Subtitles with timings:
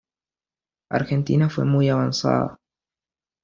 [0.89, 2.57] Argentina fue muy avanzada.